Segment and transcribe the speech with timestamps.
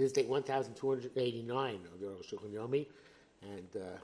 [0.00, 2.06] This is day 1289 of the
[2.48, 2.86] Yomi,
[3.42, 3.98] and uh,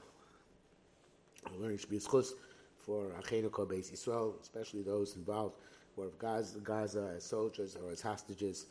[1.57, 5.55] learning should be for Achenu Kol Beis Yisrael, especially those involved
[5.95, 8.67] who are of Gaza, Gaza as soldiers or as hostages.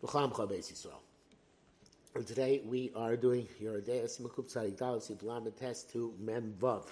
[0.00, 1.00] V'chlam Kol Beis Yisrael.
[2.14, 6.84] And today we are doing Yerodeus Mekub Tzadik Dal Sif Lamed Test to Mem Vav.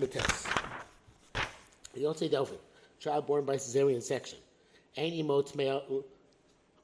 [0.00, 0.46] Test.
[1.96, 2.58] Yotze Delphin,
[2.98, 4.38] child born by cesarean section.
[4.96, 5.54] Any mot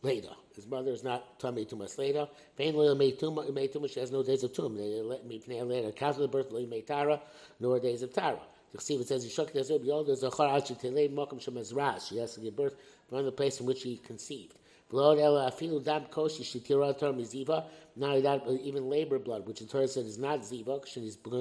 [0.03, 0.29] later.
[0.55, 2.29] His mother is not tummy tumas later.
[2.57, 4.77] Pain little made tuma, she has no days of tum.
[4.77, 5.91] They let me later.
[5.93, 7.21] Count the birth, made tara,
[7.61, 8.41] nor days of tara.
[8.73, 12.09] The Chesiv says, Yishak Tezer B'yol Zachar Ad Shetelei Mokum Shemezras.
[12.09, 12.75] She has to give birth
[13.09, 14.55] from the place in which she conceived.
[14.93, 17.65] V'lo Ela Afilu Dam Koshi Shetira Tor Miziva.
[17.97, 20.91] Not that, even labor blood, which the Torah said is not Ziva, because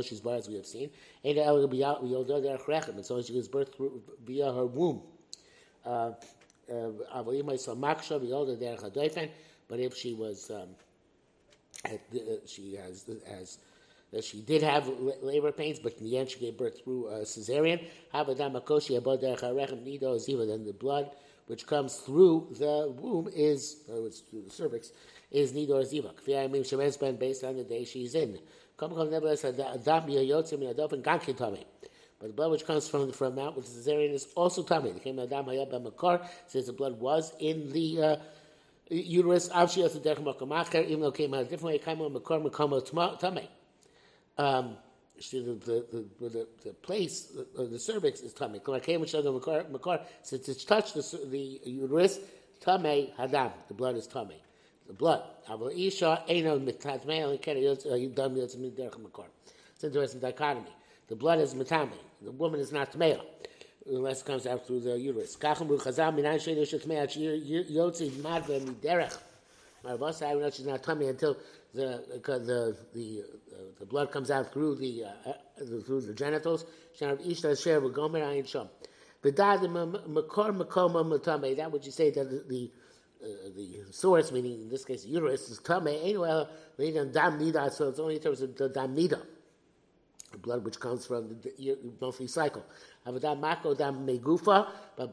[0.05, 0.89] she's bar as we have seen.
[1.23, 2.95] Ela Ela B'yol Derech Rechem.
[2.95, 5.01] And so she gives birth through, via her womb.
[5.85, 6.11] Uh,
[6.69, 6.89] uh,
[9.69, 10.67] but if she was, um,
[11.85, 13.59] had, uh, she has, has
[14.11, 14.89] that she did have
[15.21, 17.79] labor pains, but in the end she gave birth through a cesarean.
[20.47, 21.11] Then the blood
[21.47, 23.95] which comes through the womb is, uh,
[24.29, 24.91] through the cervix,
[25.31, 27.19] is nidor ziva.
[27.19, 28.39] based on the day she's in.
[32.19, 34.91] But the blood which comes from the from mouth with the cesarean is also tummy.
[34.91, 38.15] It came Adam Hayab Makar says the blood was in the uh,
[38.89, 39.49] uterus.
[39.49, 43.49] Even though it came out a different way, out Makar Makar tummy
[44.37, 44.77] um,
[45.19, 45.85] the, the,
[46.19, 48.59] the, the, place, the, the cervix is tummy.
[50.21, 52.19] Since it's touched the, the uterus,
[52.59, 54.41] tame hadam, the blood is tummy.
[54.87, 55.23] The blood.
[55.49, 56.01] It's
[59.83, 60.71] interesting dichotomy.
[61.07, 61.91] The blood is matame.
[62.21, 63.21] The woman is not tamea
[63.85, 65.35] unless it comes out through the uterus.
[70.55, 71.37] She's not tummy until
[71.73, 73.46] the the the uh,
[73.79, 75.33] the blood comes out through the uh, uh
[75.85, 76.65] through the genitals.
[76.99, 77.19] That
[81.71, 82.71] would you say that the, the
[83.23, 85.87] uh, the source, meaning in this case the uterus, is tame.
[87.71, 88.95] So it's only in terms of the dam
[90.31, 92.63] the blood which comes from the, monthly cycle.
[93.05, 93.21] But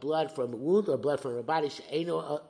[0.00, 1.68] blood from a wound or blood from a body.
[1.68, 2.40] She'eno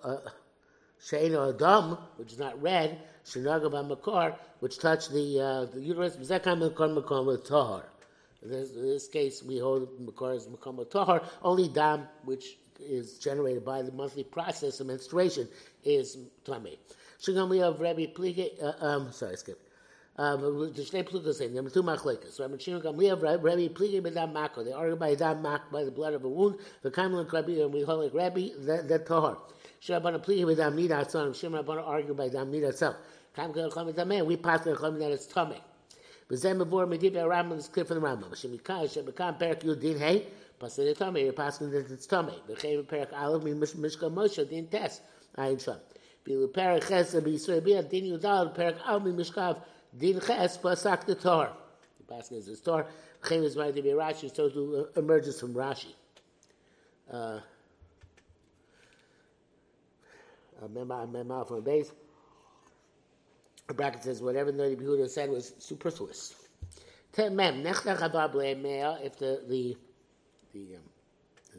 [0.98, 3.00] she'eno adam, which is not red.
[3.24, 7.84] Shinagav Makar, which touch the, uh, the uterus, Zakam Makar Makar with Tahar.
[8.42, 11.22] In this, case, we hold Makar as Makar Tahar.
[11.42, 15.48] Only Dam, which is generated by the monthly process of menstruation,
[15.84, 16.18] is.
[16.46, 19.60] Shigam we have Rabbi Plige, uh, um, sorry, skip.
[20.16, 20.40] Um,
[20.72, 22.38] the Shnei Plugas say, number two machlekas.
[22.38, 24.62] Rabbi we have Rabbi Plige B'dam Mako.
[24.62, 26.58] They argue by Dam Mak, by the blood of a wound.
[26.82, 29.38] The Kamel Rabbi, and we hold like Rabbi, that, that Tahar.
[29.84, 31.38] Shirabana Plige B'dam Nida Atzon.
[31.38, 32.96] Shimon Rabbanah argue by Dam Nida itself.
[33.36, 35.26] We pass the Chachamim that it's.
[35.26, 38.30] But then before we Rambam is clear from the Rambam.
[38.30, 40.26] Shemikai Shemikam Perak Yudin Hey.
[40.58, 41.24] Pasal the tummy.
[41.24, 42.32] You're passing that it's tummy.
[42.48, 45.02] B'chev Perak Aleph Mi Mishka Moshe Din Tes.
[45.36, 45.76] Ayin Sham.
[46.26, 49.58] Bilu Perak Ches B'Yisrael Bia Din Yudal Perak Al Mi Mishkav
[49.98, 51.50] Din Ches Pasak the Tor.
[51.98, 52.86] The passing is the Tor.
[53.22, 54.34] B'chev is right to be Rashi.
[54.34, 55.92] So uh, emerges from Rashi.
[57.12, 57.40] Uh,
[60.68, 61.92] Mema Mema from the base
[63.68, 66.34] The bracket says whatever the Yehuda said was superfluous.
[67.16, 67.16] If
[69.18, 69.76] the the
[70.52, 70.82] the, um,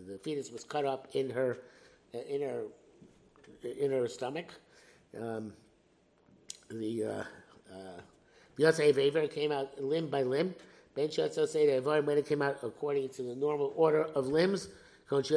[0.08, 1.58] the fetus was cut up in her
[2.14, 2.64] uh, in her
[3.64, 4.48] in her stomach,
[5.20, 5.54] um,
[6.70, 7.24] the uh,
[7.74, 8.02] uh,
[9.28, 10.56] came out limb by limb.
[10.96, 14.70] Ben Shetzo say that when it came out according to the normal order of limbs,
[15.10, 15.34] when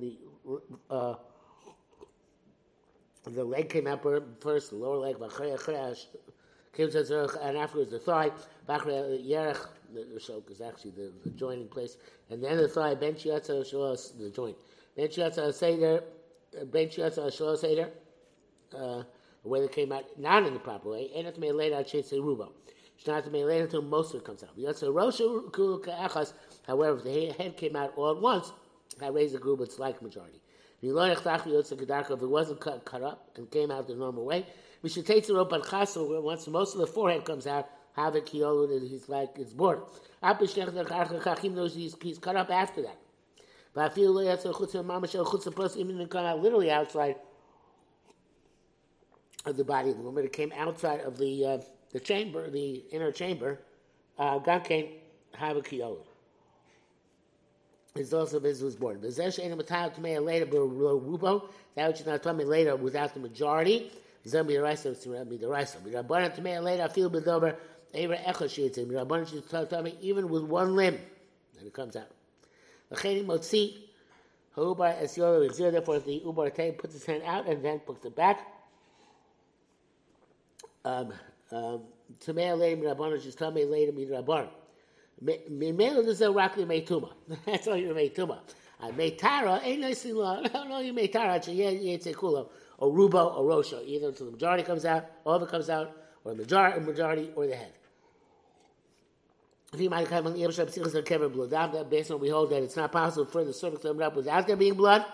[0.00, 0.18] the
[0.90, 1.14] uh,
[3.24, 4.02] the leg came out
[4.40, 5.16] first, the lower leg,
[6.72, 8.30] came to and afterwards the thigh,
[8.68, 11.96] yerech, the shok is actually the, the, joining place,
[12.30, 14.56] and then the thigh, ben shiatza the joint.
[14.96, 16.02] Ben shiatza seder,
[16.66, 17.90] ben shiatza shalos seder,
[18.76, 19.02] uh,
[19.44, 22.48] way that came out not in the proper way, and it may later chase ruba.
[23.06, 24.50] Not may later until most of it comes out.
[26.66, 28.52] However, if the head came out all at once,
[29.00, 30.40] I raise the group, it's like majority.
[30.82, 34.46] If it wasn't cut, cut up and came out the normal way,
[34.82, 35.62] we should take the rope on
[36.22, 39.80] once most of the forehead comes out, have it kiyolu, he's like it's born.
[41.74, 42.98] he's, cut up after that.
[43.74, 44.26] But I feel like
[45.52, 47.16] plus even come out literally outside
[49.44, 50.24] of the body of the woman.
[50.24, 51.58] It came outside of the uh,
[51.92, 53.60] the chamber, the inner chamber,
[54.18, 55.00] uh, a
[55.38, 55.98] Havakiyol.
[57.94, 59.00] Is also this was born.
[59.00, 61.48] Bezesh ain't a matal to later, but rubo.
[61.74, 63.92] That which is not to later without the majority.
[64.26, 65.74] Zem the the rice.
[65.74, 66.82] Be to me later.
[66.84, 67.54] I feel bedover.
[67.92, 68.88] Ever echo sheetzim.
[68.88, 70.98] Be rabbanan to me even with one limb,
[71.58, 72.08] and it comes out.
[72.90, 73.76] Lacheni motzi.
[74.56, 78.04] Ubar es yoro is Therefore, the ubar tay puts his hand out and then puts
[78.06, 78.46] it back.
[80.84, 81.12] Um,
[81.50, 81.82] um,
[82.20, 84.06] to me later, just tell me later, be
[85.20, 85.50] rabbanan.
[85.50, 87.12] Mimelo is a rakli meituma.
[87.46, 88.38] That's all you meituma.
[88.90, 90.04] Meitara ain't nice
[90.54, 91.36] No, no, you meitara.
[91.36, 92.48] A kula
[92.78, 93.86] or rubo or rosha.
[93.86, 97.30] Either until the majority comes out, all of it comes out, or the majority, majority
[97.36, 97.72] or the head.
[99.78, 100.12] You based
[102.10, 104.56] on we hold that it's not possible for the cervix to open up without there
[104.56, 105.06] being blood.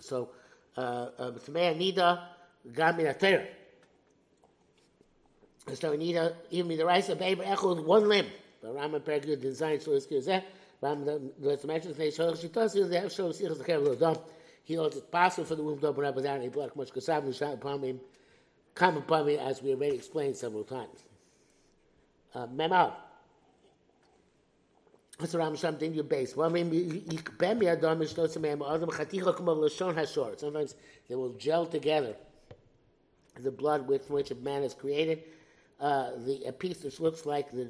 [0.00, 0.28] So,
[0.76, 2.24] uh, uh, Nida,
[2.70, 3.46] Gamina Torah.
[5.74, 8.26] So we need a, even the rice of echo with one limb.
[8.66, 10.24] The Rambam Perek design so it's good.
[10.82, 14.18] Rambam the mention the show she does they have show see the camera done.
[14.64, 16.74] He holds it possible for the womb to open up without any blood.
[16.74, 18.00] Much kasav and shot upon him,
[18.74, 21.04] come upon me as we already explained several times.
[22.34, 22.92] Uh, Memo.
[25.20, 25.94] That's what I'm saying.
[25.94, 26.34] Your base.
[26.34, 26.88] Well, I mean, me
[27.68, 30.38] adam mishnos mem adam chaticha k'mo lashon hashor.
[30.40, 30.74] Sometimes
[31.08, 32.16] they will gel together.
[33.40, 35.22] The blood with which a man is created
[35.80, 37.68] uh, the a piece which looks like the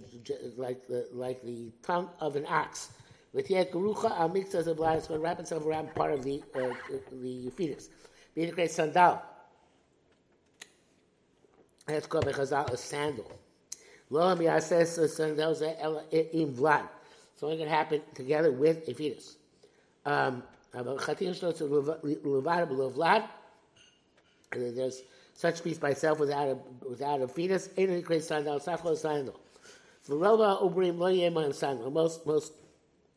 [0.57, 2.91] like the like the tongue of an ox.
[3.33, 6.73] With yet gerucha mixas of it's going to wrap itself around part of the uh,
[7.13, 7.89] the fetus.
[8.35, 9.21] Being a great sandal.
[11.87, 13.31] That's called a a sandal.
[14.11, 16.89] Lo says sandals in vlad.
[17.37, 19.37] So it can happen together with a fetus.
[20.05, 20.43] Um,
[24.53, 25.03] there's
[25.37, 27.69] such piece by itself without a without a fetus.
[27.77, 29.39] Ain't creates sandal, saflo sandal.
[30.09, 31.91] Varova ubrim lo yema sandal.
[31.93, 32.55] Most most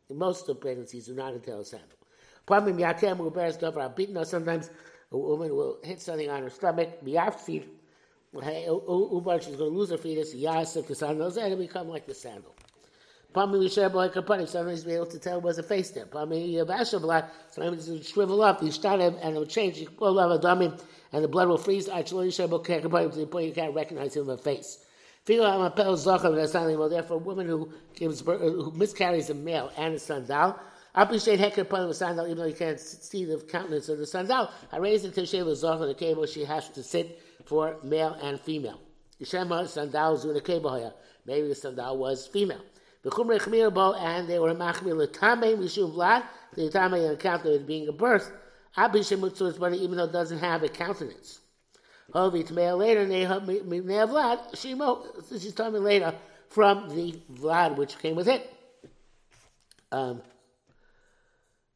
[0.10, 1.98] most of pregnancies do not entail sandal.
[2.46, 4.26] Pamim yakem uberes davar abitna.
[4.26, 4.70] Sometimes
[5.12, 7.02] a woman will hit something on her stomach.
[7.06, 7.64] Biafsid.
[8.36, 10.36] Ubar, she's going to lose her fetus.
[10.36, 12.54] Yasa to sandals, and it become like the sandal.
[13.34, 16.06] Pami Yisher Boy Kapani, sometimes be able to tell it was a face there.
[16.06, 19.78] Pami Yabasha Black, sometimes it would shrivel up, you start and it would change.
[19.78, 20.74] You pull out a dummy,
[21.12, 21.88] and the blood will freeze.
[21.88, 24.86] Actually, Yisher Boy Kapani, to the point you can't recognize him in the face.
[25.26, 26.78] Feel I'm a pel zochar that's something.
[26.80, 30.58] Well, therefore, a woman who gives birth, who miscarries a male and a sandal,
[30.96, 34.08] I appreciate heker upon the sandal, even though you can't see the countenance of the
[34.08, 34.50] sandal.
[34.72, 38.40] I raise it to Sheva Zochar, the cable she has to sit for male and
[38.40, 38.80] female.
[39.22, 40.94] Yishema sandal zuna cable
[41.26, 42.62] Maybe the sandal was female.
[43.04, 46.24] V'chumrei chmir bo, and they were machmir l'tamei mishum vlad,
[46.56, 48.32] the tamei encounter as being a birth,
[48.76, 51.40] abi shemutzur body, even though it doesn't have a countenance.
[52.14, 56.14] Hovi tmei later, ne vlad, shimo, she's telling me later,
[56.50, 58.52] from the vlad which came with it.
[59.92, 60.22] Um,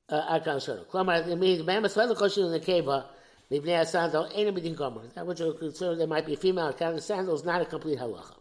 [0.10, 3.06] uh, Klamar, it means, Mamas Vela Koshin in the Keva,
[3.50, 5.08] Mibnei Sandal, ain't a meeting gomer.
[5.16, 7.66] That which are concerned there might be a female account of sandal is not a
[7.66, 8.36] complete halacha.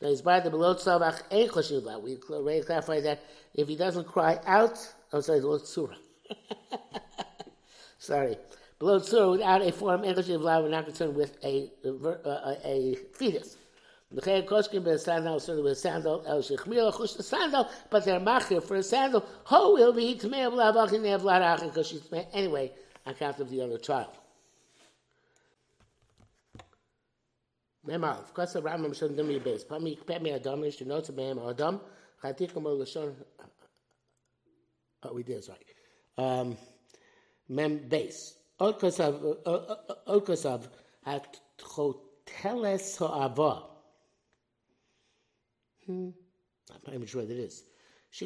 [0.00, 3.20] Now he's by the below tzavach ein We already clarified that
[3.54, 4.78] if he doesn't cry out,
[5.12, 5.96] I'm sorry, below tzura.
[7.98, 8.36] sorry,
[8.78, 12.96] below tzura without a form ein we're not concerned with a a, uh, uh, a
[13.14, 13.56] fetus.
[14.12, 18.04] The Chayy Koshkin ben sandal, certainly with a sandal, el shechmir chush the sandal, but
[18.04, 19.24] they're machir for a sandal.
[19.44, 22.70] Ho will be to me avlav achin nevlad achin because she's me anyway
[23.04, 24.10] on account of the other child.
[27.86, 29.64] Memar, of course, the Rambam should do me base.
[29.64, 31.12] Pami pet me Adam, you should know to
[31.48, 31.80] Adam.
[32.22, 33.14] Chatikum Lashon.
[35.02, 35.58] Oh, we did, sorry.
[36.18, 36.56] Um,
[37.48, 38.34] mem base.
[38.58, 39.44] Olkosav,
[40.08, 40.68] Olkosav,
[41.04, 43.62] at Choteles Ho'ava.
[45.84, 46.08] Hmm.
[46.72, 47.62] I'm not even sure what it is.
[48.12, 48.22] It's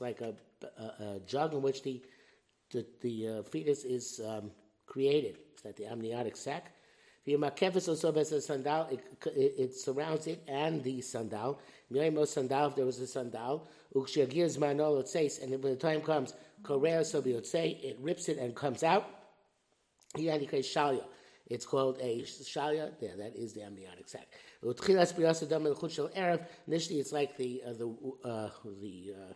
[0.00, 0.34] like a,
[0.78, 2.02] a, a jug in which the
[2.70, 4.50] the, the uh, fetus is um,
[4.86, 5.38] created.
[5.52, 6.72] It's like the amniotic sac.
[7.26, 8.88] Sandal.
[9.30, 11.60] It, surrounds it and the sandal.
[11.92, 12.68] Miyaymo sandal.
[12.68, 17.98] If there was a sandal, zmanol and when the time comes, korea so say it
[18.00, 19.08] rips it and comes out.
[20.16, 21.04] Here shalya.
[21.46, 22.98] It's called a shalya.
[23.00, 24.28] There, that is the amniotic sac.
[26.66, 28.50] Initially, it's like the uh, the uh,
[28.80, 29.32] the uh,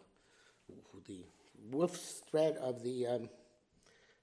[1.07, 1.25] the
[1.71, 1.97] woof
[2.31, 3.29] thread of the um,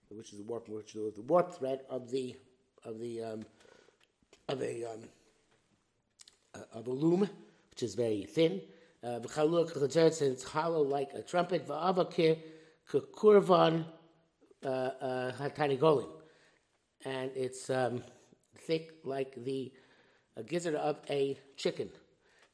[0.10, 2.36] which is the warp, which is the warp thread of the
[2.86, 3.46] of the um,
[4.48, 5.00] of a um,
[6.56, 7.22] uh, of a loom,
[7.70, 8.62] which is very thin.
[9.04, 11.68] Uh, it's hollow like a trumpet.
[11.68, 12.38] Va'avakir
[12.90, 13.86] kukurvan
[14.64, 16.10] uh, uh, hatanigolim,
[17.06, 18.04] and it's um,
[18.58, 19.72] thick like the
[20.38, 21.90] a gizzard of a chicken.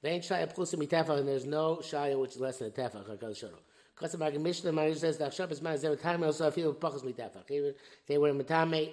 [0.03, 3.66] And there's no shaya which is less than a tefach.
[3.99, 7.73] Kasam Agam Mishnah, my says that Shabbos man zev time also feel pachas mitefach.
[8.05, 8.91] They were mitame,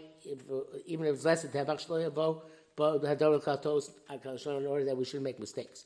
[0.86, 2.40] even if it's less than tefach, shlo yavo,
[2.74, 5.84] but hador katos akal in order that we shouldn't make mistakes.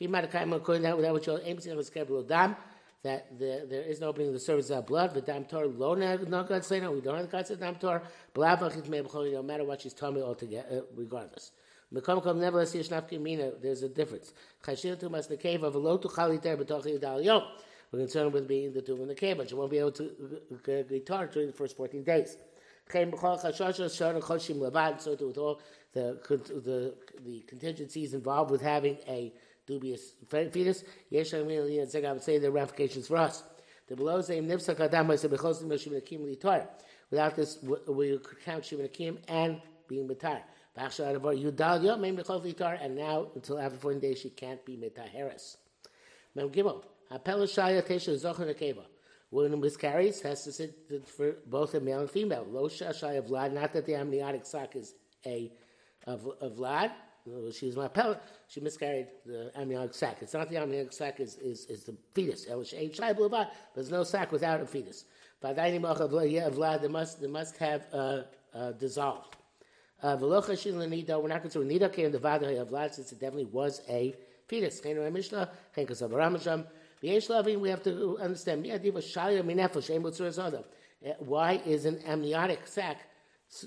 [0.00, 2.54] Pimad kaim according to that which aim to was kept dam
[3.02, 5.14] that the, there is no opening of the service of blood.
[5.14, 6.92] The dam tor lo no God say no.
[6.92, 8.02] We don't have the God dam tor.
[8.34, 11.50] Blavach it may no matter what she's telling me altogether, uh, regardless.
[11.92, 13.50] Mekom kom nevertheless yishnaf mina.
[13.60, 14.32] There's a difference.
[14.64, 17.42] Chashin to mas the cave of a lo to chaliter yom.
[17.92, 20.82] We're concerned with being the tomb in the cave, you won't be able to uh,
[20.88, 22.36] guitar during the first 14 days.
[22.92, 23.06] So to
[25.26, 25.60] with all
[25.92, 26.94] the, the,
[27.24, 29.32] the contingencies involved with having a
[29.66, 33.42] dubious fetus, I would say are ramifications for us.
[33.88, 34.46] The below adam
[37.10, 40.42] Without this, we could count shivanakim and being mitar.
[42.82, 45.56] And now, until after 14 days, she can't be mitaheres.
[46.36, 46.84] Mem Gimel.
[47.10, 48.84] Apelashaya tesha zocher nekeva.
[49.30, 52.46] When miscarries, has to sit for both a male and female.
[52.48, 53.52] Lo shashaya vlad.
[53.52, 55.52] Not that the amniotic sac is a
[56.06, 56.90] of, of vlad.
[57.52, 58.20] She's my pellet.
[58.48, 60.16] She miscarried the amniotic sac.
[60.20, 62.46] It's not the amniotic sac is, is, is the fetus.
[62.46, 65.04] There's no sac without a fetus.
[65.42, 68.22] Vlad, must they must have uh,
[68.54, 69.36] uh, dissolved.
[70.02, 70.52] Uh, we're not
[71.42, 71.70] concerned.
[71.70, 74.14] Nida came the Vada of Vlad since it definitely was a
[74.48, 74.80] fetus.
[77.02, 78.66] We have to understand.
[81.18, 82.98] Why is an amniotic sac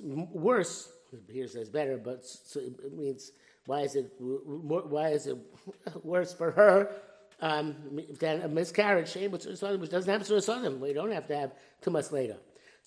[0.04, 0.90] worse?
[1.32, 2.26] Here says better, but
[2.56, 3.32] it means
[3.66, 5.38] why is it why is it
[6.04, 6.96] worse for her
[7.42, 7.76] um,
[8.20, 9.14] than a miscarriage?
[9.16, 9.44] Which
[9.90, 10.68] doesn't have suicide.
[10.80, 12.38] We don't have to have two months later.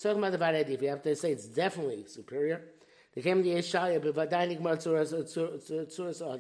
[0.01, 2.63] Talking about the bad idea, if you have to say it's definitely superior.
[3.23, 4.15] Came to Yeshaya, but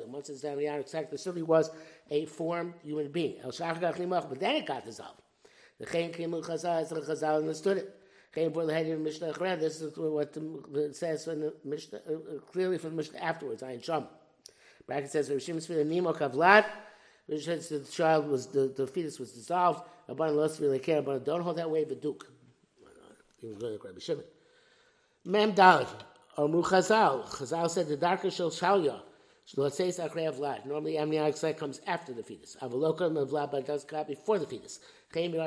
[0.09, 1.71] once it's down the amniotic sac, there certainly was
[2.11, 3.37] a formed human being.
[3.43, 5.23] But then it got dissolved.
[5.79, 7.97] The Chaim Kimu Chazal, the Chazal understood it.
[8.35, 12.13] Chaim Bor Lahedi Mishnah Chred, this is what the, it says from the Mishnah, uh,
[12.13, 14.07] uh, clearly from the Mishnah afterwards, Ayin Sham.
[14.87, 16.67] Bracket says, Rishim Sfila Nimo Kavlad,
[17.27, 19.83] which says the child was, the, the fetus was dissolved.
[20.09, 22.31] Abban Los really care, but don't hold that way, but Duke.
[23.41, 24.25] He was going to Rabbi Shimon.
[25.25, 25.89] Mem Dalit,
[26.39, 27.27] Mu Chazal.
[27.29, 29.01] Chazal said the darker shel Shalya.
[29.55, 30.67] Vlad.
[30.67, 32.57] Normally, amniotic sac comes after the fetus.
[32.61, 34.81] Avaloka Vlad, but does come before the fetus.
[35.13, 35.41] Therefore,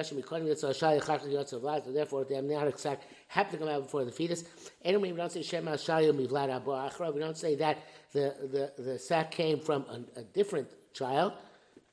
[2.24, 4.46] the amniotic sac happened to come out before the fetus.
[4.86, 7.14] Anyway, we don't say Shema Shayu Mivlad Achra.
[7.14, 7.80] We don't say that
[8.14, 11.34] the, the, the sac came from a, a different child.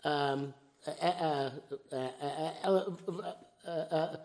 [0.04, 0.54] Um,
[0.86, 1.50] uh, uh,
[3.66, 4.16] uh,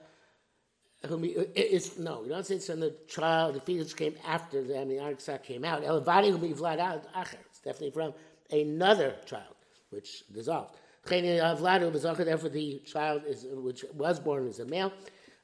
[1.04, 5.20] it's, no, you don't say it's from the child, the fetus came after the amniotic
[5.20, 5.84] sac came out.
[5.84, 8.14] Acher definitely from
[8.52, 9.56] another child,
[9.90, 10.76] which dissolved.
[11.10, 14.94] Uh, was therefore the child is, which was born as a male.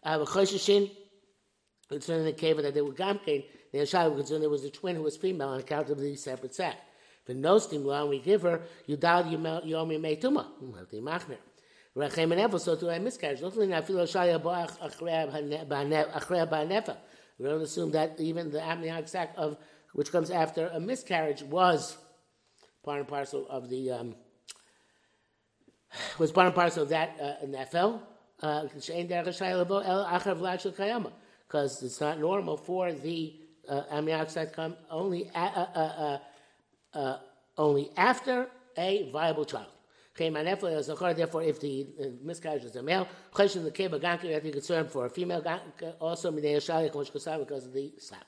[0.03, 0.23] Uh,
[1.89, 5.03] Concerning the cave that they were gamkein, the child concerned there was a twin who
[5.03, 6.75] was female on account of the separate sac.
[7.25, 10.47] The nostim law, we give her, you dial yomi meituma,
[10.91, 11.37] the machner.
[11.98, 13.42] A miscarriage.
[17.39, 19.58] We don't assume that even the amniotic sac of
[19.94, 21.98] which comes after a miscarriage was
[22.84, 24.16] part and parcel of the um,
[26.20, 28.00] was part and parcel of that uh, nefel.
[31.48, 36.20] Because it's not normal for the uh, amniotic to come only uh, uh,
[36.94, 37.18] uh, uh,
[37.58, 39.72] only after a viable child.
[40.17, 41.88] Therefore, if the
[42.24, 45.09] miscarriage is a male, question the keva ganker, you have to be concerned for a
[45.09, 45.43] female
[46.00, 48.25] also because of the sac.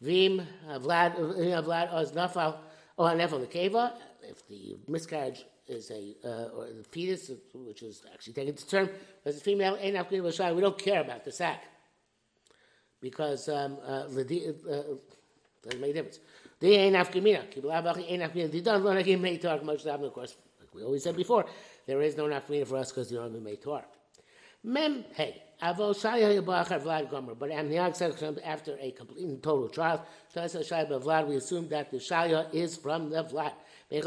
[0.00, 2.56] Vim Vlad Vlad Oz Nafal
[2.98, 3.92] Oh, the Keva,
[4.22, 8.90] if the miscarriage is a, uh, or the fetus, which is actually taken to term
[9.24, 9.76] as a female,
[10.54, 11.64] we don't care about the sac.
[13.00, 14.82] Because um, uh, uh,
[15.64, 16.20] doesn't make a difference.
[16.62, 20.36] Ain't ain't don't learn again made talk much of course,
[20.72, 21.44] like we always said before,
[21.86, 23.84] there is no nafkamina for us because you don't made torah.
[24.64, 25.42] Mem hey.
[25.60, 26.20] But sac
[28.18, 30.04] comes after a complete and total trial.
[30.34, 33.52] Vlad, we assume that the shaya is from the Vlad.
[33.88, 34.00] We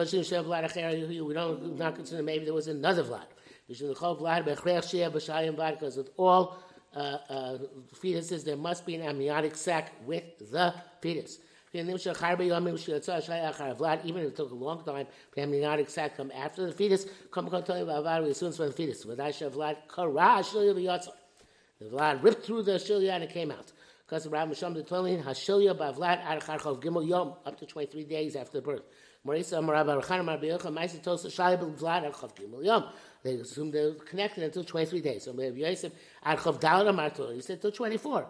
[1.33, 3.27] don't not consider maybe there was another Vlad.
[3.67, 3.81] Because
[5.97, 6.57] with all
[6.93, 7.57] uh, uh,
[7.93, 11.39] fetuses, there must be an amniotic sac with the fetus.
[11.75, 12.05] Even if
[14.27, 17.67] it took a long time for the amniotic sac come after the fetus, come it's
[17.67, 19.03] from the fetus.
[21.79, 23.71] The Vlad ripped through the Shilya and it came out.
[24.07, 28.03] Because of Rabbi Misham the Twilin, Hashilya by Vlad Archarchov Gimel Yom, up to 23
[28.05, 28.83] days after the birth.
[29.25, 32.85] Marisa Marabba Rechana Rabbi Yochanan Ma'aser Tosa Shai Vlad Chav Gimel Yom.
[33.23, 35.23] They assume they're connected until 23 days.
[35.23, 35.91] So Rabbi Yosef
[36.23, 38.27] Ad Chav Dalad Amar He said till 24.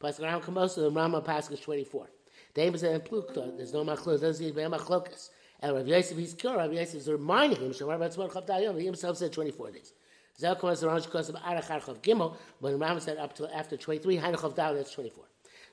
[0.00, 2.08] Pasuk Ram Kamos the Rama Pasuk is 24.
[2.58, 3.38] David said Plukta.
[3.38, 4.18] Uh, there's no machlok.
[4.18, 5.30] There's no machlokas.
[5.60, 6.56] And Rabbi Yosef he's killed.
[6.56, 7.70] Rabbi Yosef is reminding him.
[7.70, 9.92] Shamar Batzman Chav Dalad He himself said 24 days.
[10.36, 12.34] Zel the Rosh Kos of Arachar Chav Gimel.
[12.58, 15.24] When Ram said up to after 23, Hainachav Dalad that's 24.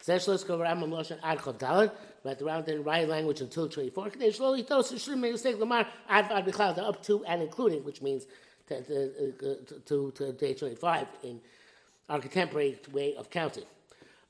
[0.06, 1.92] Zeshlos Kov Ram Loshan Ad Chav Dalad.
[2.24, 4.12] But the Ram didn't write language until 24.
[4.20, 7.84] They slowly told us should make mistake Lamar Ad Ad Bichal up to and including,
[7.84, 8.28] which means
[8.68, 11.42] to, to, to, to day 25 in
[12.10, 13.66] our contemporary way of counting.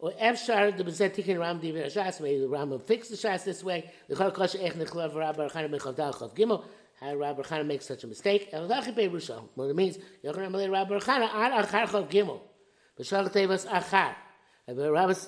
[0.06, 3.64] Or Efshar the Bezet Tikin Ram Divi Shas, maybe the Rambam fixed the Shas this
[3.64, 3.90] way.
[4.08, 6.64] The Chol Kosh Ech Nechlav Rabbi Archana Mechav Dal Chav Gimel.
[7.02, 8.50] How Rabbi Archana makes such a mistake?
[8.52, 9.42] El Lachi Bei Rusha.
[9.56, 12.40] What it means, Yochanan Malay Rabbi Archana Ad Achar Chav Gimel.
[13.00, 14.14] B'Shal Tevas Achar.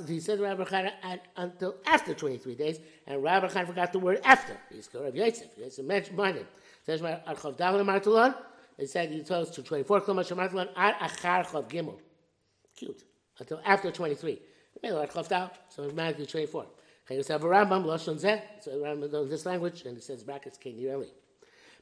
[0.08, 0.92] He said Rabbi Archana
[1.36, 4.56] until after 23 days, and Rabbi Archana forgot the word after.
[4.72, 5.58] He's called Yosef.
[5.58, 6.46] Yosef mentioned it.
[6.86, 8.36] Says Archav Dal Martulon.
[8.78, 11.96] It said he told us to 24 kilometers Martulon Ad Achar Chav Gimel.
[12.76, 13.02] Cute.
[13.40, 14.40] Until after 23.
[14.82, 16.66] Maybe like left out, so it's automatically 24.
[17.08, 20.24] Can you have a Rambam, Lashon Zeh, so Rambam knows this language, and it says
[20.24, 21.08] brackets, King Yerli.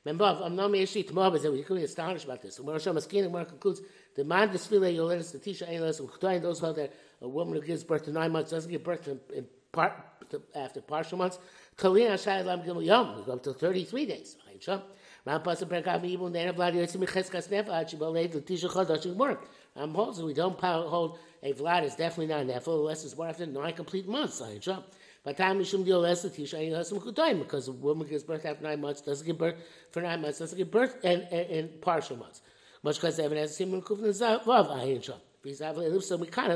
[0.06, 2.60] Membav, I'm not Meshi Tmov, is that we could be astonished about this.
[2.60, 3.82] And Moshe Maskin, Gemara concludes,
[4.16, 7.84] the man desfile yolenis, the tisha eilas, and those hold that a woman who gives
[7.84, 9.94] birth to nine months doesn't give birth in, in part,
[10.56, 11.40] after partial months.
[11.76, 14.38] Kalina Shai Lam Gimel Yom, we go up to 33 days.
[14.48, 14.82] Ein Shom.
[15.26, 19.40] Ram Pasa Berkav Ibn Nena Vlad Yotzim Cheskas Nef Ad Shibalei the Tisha Chodosh Gemara.
[19.76, 23.30] Ram holds we don't hold a Vlad is definitely not an Nefel unless it's born
[23.30, 24.42] after nine complete months.
[24.42, 24.84] Ein Shom.
[25.24, 28.64] By time Mishum Dio Less the Tisha Hasam Kudoim because a woman gives birth after
[28.64, 29.56] nine months doesn't give birth
[29.92, 32.42] for nine months doesn't give birth in, in partial months.
[32.84, 34.02] Much because Evan has Simon Kufn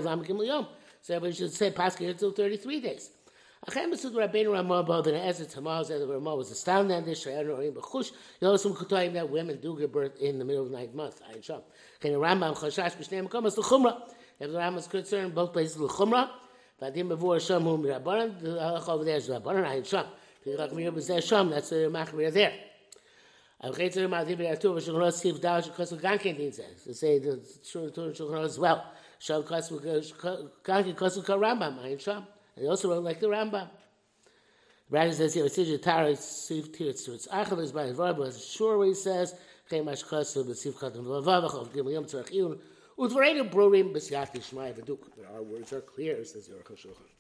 [0.06, 0.68] Lam Gimel Yom.
[1.02, 3.10] So everybody should say Pascha until 33 days.
[3.68, 8.12] Achem besud Rabbeinu Ramah Bo ben Ezer Tamar the Ramah was astounded at this B'chush.
[8.40, 10.94] You know some Kutoyim that women do give birth in the middle of the ninth
[10.94, 11.22] month.
[11.30, 11.60] Ayin Sham.
[12.00, 13.98] Ken Rambam Chashash B'shnei Makom the L'chumra.
[14.40, 16.30] If the Rambam is concerned, both places L'chumra.
[16.82, 18.40] Vadim B'vur Sham Hum Rabbanan.
[18.40, 20.06] The halach over there is Rabbanan Ayin Sham.
[20.46, 21.50] Pirach Mir B'zeh Sham.
[21.50, 22.54] That's the Machmir there.
[23.60, 26.94] I've read to my Divi Artur V'Shulchan Aruch Siv Dal Shekos V'Gankin Din says to
[26.94, 28.86] say the Shulchan Aruch as well.
[29.20, 32.26] Shal Kos V'Gankin Kos V'Rambam Ayin Sham.
[32.60, 33.70] He also wrote like the Rambam.
[34.90, 38.96] Brad says here, Sija Tara, Siv Tiritz, Achel is by his Rabbi, as sure he
[38.96, 39.36] says,
[39.70, 42.60] Chem Ashkasu, Besiv Katan, Vavavach, Gimel Yom Tzarech Iyun,
[42.98, 45.00] Udvareinu Brorim, Besiat Yishmai, V'duk.
[45.34, 47.19] Our words are clear, says Arukh HaShulchan.